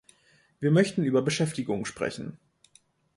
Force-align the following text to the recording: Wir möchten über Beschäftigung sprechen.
Wir 0.59 0.71
möchten 0.71 1.03
über 1.03 1.21
Beschäftigung 1.21 1.85
sprechen. 1.85 2.39